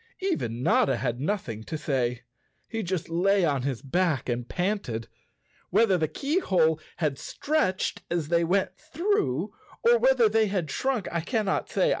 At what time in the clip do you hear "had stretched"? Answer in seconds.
6.97-8.01